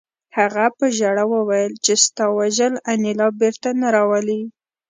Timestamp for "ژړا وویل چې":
0.97-1.93